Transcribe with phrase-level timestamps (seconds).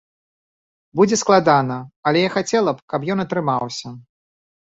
[0.99, 1.77] Будзе складана,
[2.11, 3.89] але я хацела б, каб ён атрымаўся.